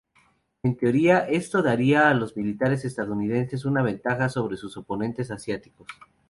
En 0.63 0.75
teoría, 0.77 1.29
esto 1.29 1.61
daría 1.61 2.09
a 2.09 2.15
los 2.15 2.35
militares 2.35 2.85
estadounidenses 2.85 3.65
una 3.65 3.83
ventaja 3.83 4.29
sobre 4.29 4.57
sus 4.57 4.75
oponentes 4.75 5.29
asiáticos. 5.29 5.87